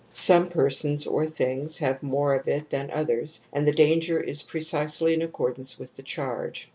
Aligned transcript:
Some 0.11 0.49
persons 0.49 1.05
or 1.05 1.27
things 1.27 1.77
have 1.77 2.01
more 2.01 2.33
of 2.33 2.47
it 2.47 2.71
than 2.71 2.89
others 2.89 3.45
and 3.53 3.67
the 3.67 3.71
danger 3.71 4.19
is 4.19 4.41
precisely 4.41 5.13
in 5.13 5.21
accordance 5.21 5.77
with 5.77 5.93
the 5.93 6.01
charge. 6.01 6.67